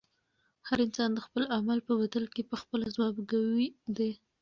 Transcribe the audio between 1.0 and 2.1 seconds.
د خپل عمل په